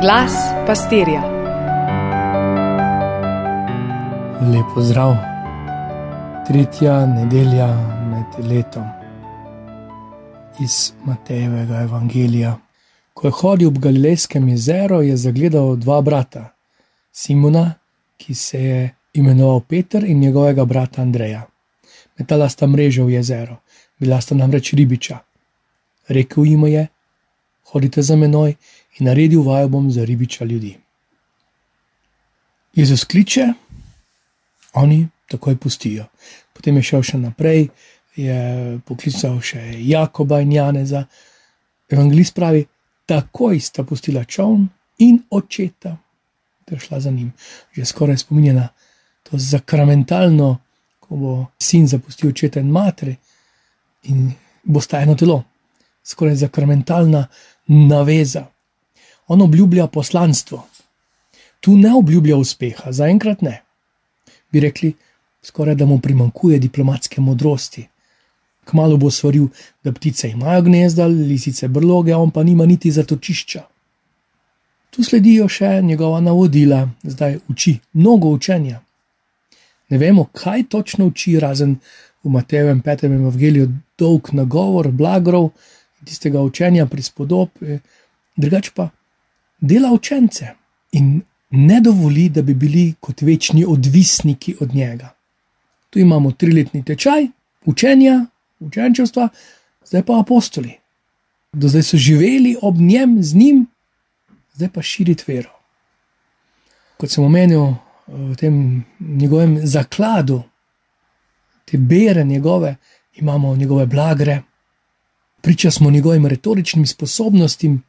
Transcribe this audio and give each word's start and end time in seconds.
Glas 0.00 0.32
pastirja. 0.66 1.22
Lepo 4.52 4.82
zdrav, 4.82 5.16
tretja 6.46 7.06
nedelja 7.06 7.66
med 8.10 8.50
letom 8.50 8.84
iz 10.60 10.92
Matejevega 11.04 11.80
evangelija. 11.82 12.58
Ko 13.14 13.26
je 13.26 13.32
hodil 13.40 13.68
ob 13.68 13.78
Galilejskem 13.78 14.48
jezeru, 14.48 15.00
je 15.02 15.16
zagledal 15.16 15.76
dva 15.76 16.00
brata, 16.02 16.44
Simona, 17.12 17.74
ki 18.16 18.34
se 18.34 18.62
je 18.62 18.90
imenoval 19.12 19.60
Peter, 19.60 20.04
in 20.04 20.20
njegovega 20.20 20.64
brata 20.64 21.02
Andreja. 21.02 21.42
Metala 22.18 22.48
sta 22.48 22.66
mrežo 22.66 23.04
v 23.04 23.16
jezero, 23.18 23.56
bila 23.98 24.20
sta 24.20 24.34
namreč 24.34 24.72
ribiča. 24.72 25.18
Rekl 26.08 26.44
jim 26.44 26.66
je: 26.66 26.86
Hodite 27.72 28.02
za 28.02 28.16
menoj 28.16 28.54
in 28.98 29.06
naredil 29.06 29.42
vajo 29.42 29.68
bom 29.68 29.90
za 29.92 30.04
ribiča 30.04 30.44
ljudi. 30.44 30.76
Jezus 32.74 33.04
kliče, 33.04 33.46
oni 34.72 35.08
takoj 35.28 35.56
pustijo. 35.56 36.04
Potem 36.52 36.76
je 36.76 36.82
šel 36.82 37.02
še 37.02 37.18
naprej, 37.18 37.68
je 38.16 38.78
poklical 38.86 39.40
še 39.42 39.60
Jakoba 39.86 40.40
in 40.42 40.52
Janeza. 40.52 41.04
Evangelist 41.88 42.34
pravi, 42.34 42.64
takoj 43.06 43.60
sta 43.60 43.84
pustila 43.84 44.24
čovn 44.24 44.66
in 44.98 45.20
očeta, 45.30 45.96
ter 46.66 46.78
šla 46.78 47.00
za 47.00 47.10
njim. 47.10 47.32
Že 47.72 47.84
skoraj 47.84 48.18
spominjena 48.24 48.68
to 49.22 49.38
zakramentalno, 49.38 50.58
ko 51.00 51.16
bo 51.16 51.34
sin 51.58 51.86
zapustil 51.88 52.30
očeta 52.30 52.60
in 52.60 52.70
matere 52.70 53.16
in 54.02 54.32
bo 54.64 54.80
sta 54.80 55.00
eno 55.00 55.14
telo. 55.14 55.42
Skoraj 56.04 56.34
zakramentalna 56.44 57.26
naveza. 57.68 58.46
On 59.28 59.42
obljublja 59.42 59.86
poslanstvo. 59.86 60.66
Tu 61.60 61.76
ne 61.76 61.94
obljublja 61.94 62.36
uspeha, 62.36 62.92
zaenkrat 62.92 63.42
ne. 63.42 63.62
Bi 64.52 64.60
rekli, 64.60 64.94
skoraj 65.42 65.74
da 65.74 65.86
mu 65.86 66.00
primankuje 66.00 66.58
diplomatske 66.58 67.20
modrosti. 67.20 67.86
Kmalo 68.64 68.96
bo 68.96 69.10
svaril, 69.10 69.48
da 69.84 69.92
ptice 69.92 70.30
imajo 70.30 70.62
gnezda, 70.62 71.06
lisice 71.06 71.68
brloge, 71.68 72.14
on 72.14 72.30
pa 72.30 72.42
nima 72.42 72.66
niti 72.66 72.92
zatočišča. 72.92 73.62
Tu 74.90 75.04
sledijo 75.04 75.48
še 75.48 75.82
njegova 75.82 76.20
navodila, 76.20 76.88
zdaj 77.02 77.38
uči 77.48 77.78
mnogo 77.92 78.28
učenja. 78.28 78.80
Ne 79.88 79.98
vemo, 79.98 80.24
kaj 80.32 80.64
točno 80.68 81.06
uči, 81.06 81.38
razen 81.40 81.76
v 82.24 82.30
Matejevem 82.30 82.80
petem 82.80 83.12
evangeliju, 83.12 83.68
dolg 83.98 84.32
nagovor, 84.32 84.90
blagrov, 84.92 85.50
tistega 86.04 86.40
učenja, 86.40 86.86
prispodob, 86.86 87.48
eh, 87.62 87.78
drugač 88.36 88.70
pa 88.74 88.88
dela 89.60 89.92
učence 89.92 90.54
in 90.92 91.20
ne 91.50 91.80
dovoli, 91.80 92.28
da 92.28 92.42
bi 92.42 92.54
bili 92.54 92.94
kot 93.00 93.22
večni 93.22 93.64
odvisniki 93.68 94.56
od 94.60 94.74
njega. 94.74 95.14
Tu 95.90 95.98
imamo 95.98 96.32
triletni 96.32 96.84
tečaj 96.84 97.26
učenja, 97.64 98.26
učenčevstva, 98.60 99.28
zdaj 99.84 100.02
pa 100.02 100.20
apostoli. 100.20 100.74
Do 101.52 101.68
zdaj 101.68 101.82
so 101.82 101.96
živeli 101.96 102.56
ob 102.62 102.76
njem, 102.76 103.22
z 103.22 103.34
njim, 103.34 103.66
zdaj 104.54 104.68
pa 104.74 104.82
širiti 104.82 105.24
vero. 105.26 105.50
Kot 106.96 107.10
sem 107.10 107.24
omenil 107.24 107.74
v 108.06 108.36
tem 108.36 108.84
njegovem 109.00 109.58
zakladu, 109.66 110.42
te 111.64 111.78
bere 111.78 112.24
njegove, 112.24 112.76
imamo 113.14 113.56
njegove 113.56 113.86
blagre, 113.86 114.42
priča 115.48 115.70
smo 115.70 115.90
njegovim 115.90 116.26
retoričnim 116.26 116.86
sposobnostim, 116.86 117.82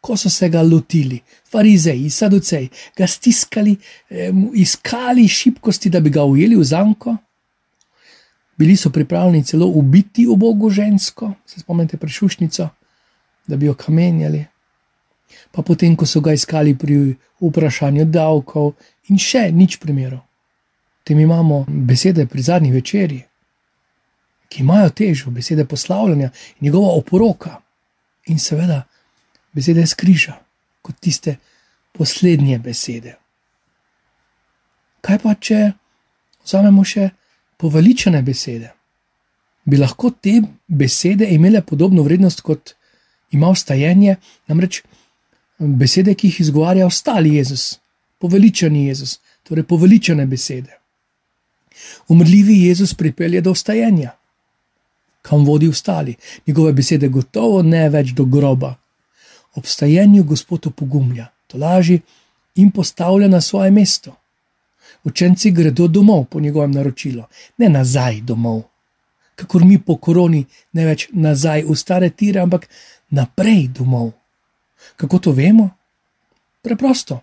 ko 0.00 0.16
so 0.16 0.30
se 0.30 0.48
ga 0.48 0.62
lotili, 0.62 1.18
farizeji, 1.52 2.10
saduceji, 2.10 2.68
ga 2.96 3.06
stiskali, 3.06 3.76
iskali 4.54 5.28
šibkosti, 5.28 5.90
da 5.90 6.00
bi 6.00 6.10
ga 6.10 6.24
ujeli 6.24 6.56
v 6.56 6.64
zanko. 6.64 7.16
Bili 8.56 8.76
so 8.76 8.90
pripravljeni 8.90 9.44
celo 9.44 9.66
ubiti 9.66 10.26
ubogo 10.26 10.70
žensko, 10.70 11.32
se 11.46 11.60
spomnite 11.60 11.96
prešušnico, 11.96 12.68
da 13.46 13.56
bi 13.56 13.66
jo 13.66 13.74
kamenjali. 13.74 14.44
Pa 15.52 15.62
potem, 15.62 15.96
ko 15.96 16.06
so 16.06 16.20
ga 16.20 16.32
iskali 16.32 16.72
pri 16.78 17.16
vprašanju 17.40 18.04
davkov, 18.04 18.72
in 19.12 19.20
še 19.20 19.50
nič 19.52 19.76
primerov. 19.76 20.24
Tem 21.04 21.20
imamo 21.20 21.66
besede 21.68 22.26
pri 22.26 22.42
zadnji 22.42 22.72
večerji, 22.72 23.22
ki 24.54 24.62
imajo 24.62 24.90
težo, 24.90 25.30
besede 25.30 25.64
poslavljanja, 25.66 26.30
njegova 26.60 26.92
oporoka 26.94 27.56
in 28.30 28.38
seveda 28.38 28.84
besede 29.52 29.86
skriža, 29.86 30.36
kot 30.82 31.00
tiste 31.00 31.36
poslednje 31.92 32.58
besede. 32.58 33.16
Kaj 35.02 35.18
pa, 35.18 35.34
če 35.34 35.72
vzamemo 36.44 36.84
še 36.86 37.08
poveličene 37.58 38.22
besede? 38.22 38.70
Bi 39.64 39.80
lahko 39.80 40.12
te 40.22 40.38
besede 40.68 41.26
imele 41.34 41.64
podobno 41.66 42.06
vrednost 42.06 42.44
kot 42.46 42.76
ima 43.34 43.50
vstajenje, 43.50 44.16
namreč 44.46 44.82
besede, 45.58 46.14
ki 46.14 46.30
jih 46.30 46.42
izgovarja 46.46 46.86
ostali 46.86 47.34
Jezus, 47.34 47.80
poveličani 48.22 48.86
Jezus, 48.86 49.18
torej 49.42 49.66
poveličene 49.66 50.26
besede. 50.26 50.78
Umrljivi 52.08 52.62
Jezus 52.68 52.94
pripelje 52.94 53.40
do 53.40 53.52
vstajenja 53.52 54.14
kam 55.24 55.44
vodi 55.44 55.68
ostali. 55.68 56.14
Njegove 56.46 56.72
besede 56.72 57.08
gotovo 57.08 57.62
ne 57.62 57.88
več 57.88 58.12
do 58.12 58.24
groba. 58.24 58.74
Obstajenju 59.54 60.24
Gospod 60.24 60.66
opogumlja, 60.66 61.26
to 61.46 61.58
laži 61.58 62.00
in 62.54 62.70
postavlja 62.70 63.28
na 63.28 63.40
svoje 63.40 63.70
mesto. 63.70 64.12
Učenci 65.04 65.50
gredo 65.50 65.86
domov 65.88 66.24
po 66.24 66.40
njegovem 66.40 66.70
naročilu, 66.70 67.22
ne 67.58 67.68
nazaj 67.68 68.20
domov. 68.20 68.62
Kakor 69.34 69.64
mi 69.64 69.78
po 69.78 69.96
koroni 69.96 70.44
ne 70.72 70.84
več 70.86 71.08
nazaj 71.12 71.64
v 71.68 71.76
stare 71.76 72.10
tire, 72.10 72.40
ampak 72.40 72.68
naprej 73.10 73.68
domov. 73.78 74.12
Kako 74.96 75.18
to 75.18 75.32
vemo? 75.32 75.70
Preprosto. 76.62 77.20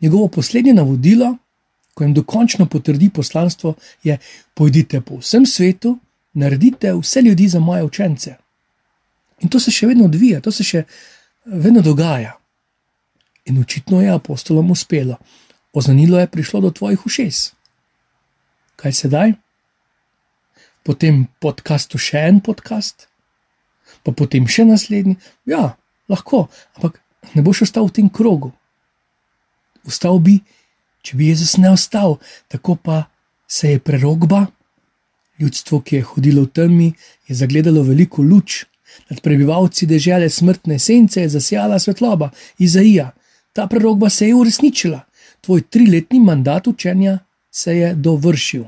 Njegovo 0.00 0.28
poslednje 0.28 0.74
navodilo, 0.74 1.36
ko 1.94 2.04
jim 2.04 2.14
dokončno 2.14 2.66
potrdi 2.66 3.10
poslanstvo, 3.10 3.74
je: 4.04 4.18
Pojdite 4.54 5.00
po 5.00 5.18
vsem 5.24 5.46
svetu 5.46 5.98
naredite 6.32 6.92
vse 6.94 7.22
ljudi 7.22 7.48
za 7.48 7.60
moje 7.60 7.84
učence. 7.84 8.36
In 9.40 9.48
to 9.48 9.60
se 9.60 9.70
še 9.70 9.86
vedno 9.86 10.04
odvija, 10.04 10.40
to 10.40 10.52
se 10.52 10.64
še 10.64 10.84
vedno 11.44 11.82
dogaja. 11.82 12.36
In 13.44 13.58
očitno 13.58 14.02
je 14.02 14.12
apostolom 14.12 14.70
uspelo, 14.70 15.16
oznanilo 15.72 16.20
je 16.20 16.26
prišlo 16.26 16.60
do 16.60 16.70
tvojih 16.70 17.06
ušes. 17.06 17.52
Kaj 18.76 18.92
sedaj? 18.92 19.32
Potem 20.84 21.26
podkastu 21.40 21.98
še 21.98 22.20
en 22.28 22.40
podcast, 22.40 23.08
pa 24.04 24.12
potem 24.12 24.46
še 24.48 24.64
naslednji. 24.68 25.16
Ja, 25.48 25.76
lahko, 26.08 26.48
ampak 26.76 27.00
ne 27.34 27.44
boš 27.44 27.66
ostal 27.68 27.88
v 27.88 27.96
tem 27.96 28.08
krogu. 28.08 28.52
Vstal 29.88 30.20
bi, 30.20 30.40
če 31.04 31.16
bi 31.16 31.28
Jezus 31.32 31.56
ne 31.60 31.72
ostal, 31.72 32.18
tako 32.48 32.76
pa 32.76 33.04
se 33.48 33.74
je 33.74 33.82
prerogba. 33.82 34.46
Ljudstvo, 35.40 35.80
ki 35.80 35.96
je 35.96 36.02
hodilo 36.02 36.42
v 36.42 36.52
temi, 36.52 36.92
je 37.28 37.34
zagledalo 37.34 37.82
veliko 37.82 38.22
luč, 38.22 38.64
nad 39.08 39.20
prebivalci 39.20 39.86
dežele 39.86 40.28
smrtne 40.30 40.78
sence 40.78 41.20
je 41.20 41.28
zasijala 41.28 41.78
svetloba, 41.78 42.30
Izaija. 42.58 43.10
Ta 43.52 43.66
prerogba 43.66 44.10
se 44.10 44.28
je 44.28 44.34
uresničila, 44.34 45.00
tvoj 45.40 45.62
triletni 45.62 46.20
mandat 46.20 46.66
učenja 46.66 47.18
se 47.50 47.76
je 47.76 47.94
dovršil. 47.94 48.64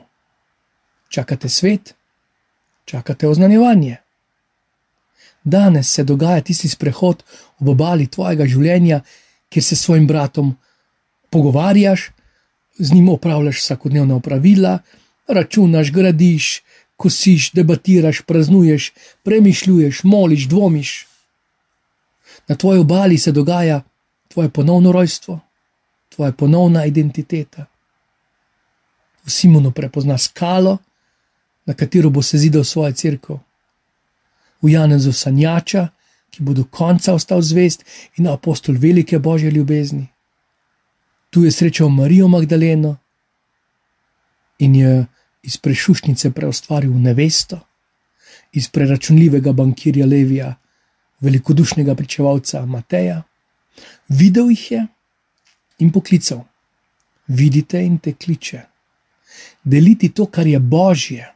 Čakate 1.08 1.48
svet, 1.48 1.94
čakate 2.84 3.28
oznanjevanje. 3.28 3.96
Danes 5.44 5.90
se 5.90 6.04
dogaja 6.04 6.40
tisti 6.40 6.68
sprehod 6.68 7.22
ob 7.58 7.68
obali 7.68 8.06
tvojega 8.06 8.46
življenja, 8.46 9.00
kjer 9.48 9.64
se 9.64 9.76
s 9.76 9.84
svojim 9.84 10.06
bratom 10.06 10.56
pogovarjaš, 11.30 12.10
z 12.78 12.94
njim 12.94 13.08
opravljaš 13.08 13.58
vsakodnevna 13.58 14.16
opravila, 14.16 14.78
računaš, 15.28 15.92
gradiš, 15.92 16.62
kosiš, 16.96 17.50
debatiraš, 17.52 18.22
praznuješ, 18.26 18.92
premišljuješ, 19.22 20.04
moliš, 20.04 20.48
dvomiš. 20.48 21.06
Na 22.48 22.56
tvoji 22.56 22.78
obali 22.78 23.18
se 23.18 23.32
dogaja 23.32 23.82
tvoje 24.28 24.48
ponovno 24.48 24.92
rojstvo, 24.92 25.40
tvoja 26.08 26.32
ponovna 26.32 26.84
identiteta. 26.84 27.66
V 29.24 29.30
Simonu 29.30 29.70
prepozna 29.70 30.18
skalo, 30.18 30.78
na 31.64 31.74
katero 31.74 32.10
bo 32.10 32.22
se 32.22 32.38
zidal 32.38 32.64
svojo 32.64 32.92
crkvo, 32.92 33.40
v 34.62 34.68
Janezu 34.68 35.12
sanjača, 35.12 35.88
ki 36.30 36.42
bo 36.42 36.54
do 36.56 36.64
konca 36.64 37.14
ostal 37.14 37.42
zvest 37.42 37.84
in 38.16 38.28
apostol 38.28 38.76
velike 38.78 39.18
božje 39.18 39.50
ljubezni. 39.50 40.08
Tu 41.30 41.44
je 41.44 41.52
srečal 41.52 41.88
Marijo 41.88 42.28
Magdaleno 42.28 42.96
in 44.58 44.74
je 44.74 45.06
iz 45.42 45.56
prešušnice 45.56 46.30
preustvaril 46.30 46.92
nevesto, 46.92 47.60
iz 48.52 48.68
preračunljivega 48.68 49.52
bankirja 49.52 50.06
Levija, 50.06 50.54
velikodušnega 51.20 51.94
pričevalca 51.94 52.66
Mateja, 52.66 53.22
Videl 54.08 54.50
jih 54.50 54.70
je 54.72 54.86
in 55.78 55.92
poklical. 55.92 56.44
Vidite 57.26 57.80
in 57.80 57.98
te 57.98 58.12
kliče. 58.12 58.60
Deliti 59.64 60.08
to, 60.08 60.26
kar 60.26 60.46
je 60.46 60.58
božje, 60.58 61.30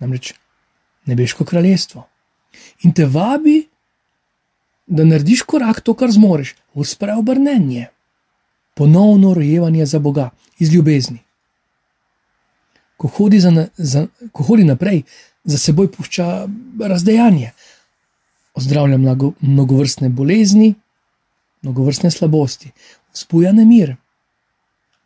namreč 0.00 0.32
nebeško 1.04 1.44
kraljestvo. 1.44 2.06
In 2.82 2.92
te 2.92 3.06
vabi, 3.06 3.66
da 4.86 5.04
narediš 5.04 5.42
korak 5.42 5.80
to, 5.80 5.94
kar 5.94 6.10
zmoriš, 6.10 6.54
v 6.74 6.84
spreobrnenje, 6.84 7.88
ponovno 8.74 9.34
rojevanje 9.34 9.86
za 9.86 9.98
Boga 9.98 10.30
iz 10.58 10.72
ljubezni. 10.72 11.18
Ko 13.04 13.10
hodi, 13.18 13.36
za, 13.40 13.52
za, 13.76 14.06
ko 14.32 14.46
hodi 14.48 14.64
naprej, 14.64 15.02
za 15.44 15.58
seboj 15.60 15.90
pušča 15.92 16.46
razdejanje, 16.80 17.50
ozdravlja 18.56 18.96
mnogo, 18.98 19.32
mnogovrstne 19.40 20.08
bolezni, 20.08 20.70
mnogovrstne 21.62 22.10
slabosti, 22.10 22.70
vzbuja 23.12 23.52
nemir 23.52 23.96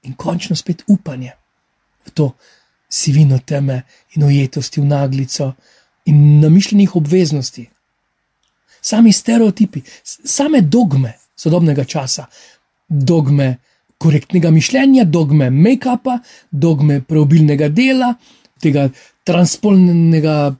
in 0.07 0.15
končno 0.15 0.57
spet 0.57 0.85
upanje 0.87 1.33
v 2.07 2.15
to 2.15 2.31
sivino 2.89 3.39
teme 3.39 3.83
in 4.15 4.23
ujetosti 4.25 4.81
v 4.81 4.85
naglico 4.85 5.53
in 6.05 6.41
namišljenih 6.41 6.97
obveznosti. 6.97 7.67
Sami 8.81 9.13
stereotipi, 9.13 9.83
same 10.05 10.63
dogme 10.63 11.13
sodobnega 11.37 11.85
časa, 11.85 12.27
dogme 12.89 13.57
korektnega 13.99 14.51
mišljenja, 14.51 15.05
dogme 15.05 15.51
make-upa, 15.51 16.19
dogme 16.51 17.01
preobilnega 17.03 17.69
dela, 17.69 18.15
tega 18.63 18.89
transpolnega 19.27 20.55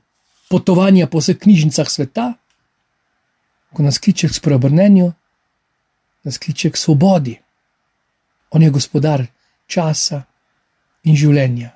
potovanja 0.49 1.07
po 1.07 1.21
vseh 1.21 1.37
knjižnicah 1.39 1.89
sveta, 1.89 2.33
ko 3.73 3.83
nas 3.85 3.99
kliče 4.01 4.29
k 4.29 4.35
spreobrnenju, 4.35 5.11
nas 6.23 6.37
kliče 6.37 6.71
k 6.73 6.77
svobodi. 6.77 7.37
On 8.51 8.63
je 8.63 8.69
gospodar 8.73 9.25
časa 9.69 10.23
in 11.05 11.15
življenja. 11.15 11.75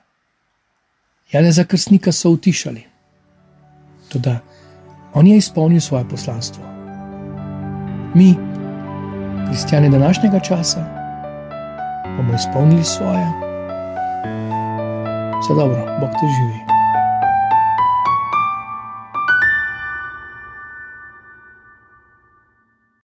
Janeza 1.33 1.65
Krstnika 1.65 2.11
so 2.11 2.33
utišali, 2.33 2.83
tudi 4.09 4.33
on 5.13 5.27
je 5.27 5.37
izpolnil 5.37 5.81
svoje 5.81 6.09
poslanstvo. 6.09 6.65
Mi, 8.15 8.33
kristijani 9.47 9.89
današnjega 9.89 10.39
časa, 10.39 11.02
bomo 12.17 12.33
izpolnili 12.33 12.83
svoje. 12.83 13.25
Vse 15.41 15.53
dobro, 15.53 15.85
Bog 15.99 16.09
te 16.09 16.27
živi. 16.27 16.62